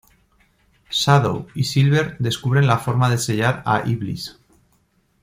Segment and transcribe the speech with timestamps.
[0.89, 4.35] Shadow y Silver descubren la forma de sellar a Iblis.